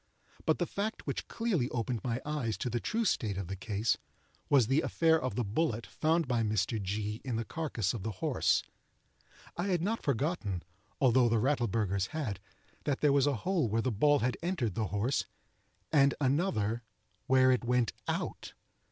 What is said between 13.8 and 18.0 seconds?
the ball had entered the horse, and another where it went